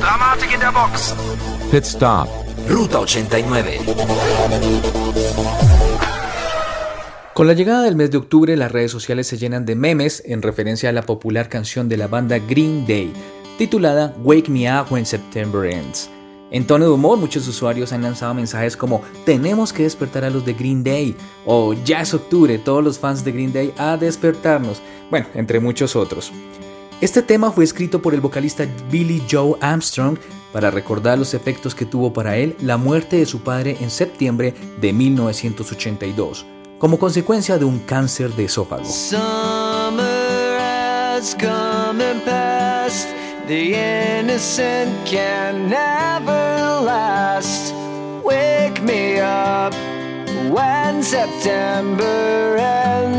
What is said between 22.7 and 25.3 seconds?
los fans de Green Day a despertarnos, bueno,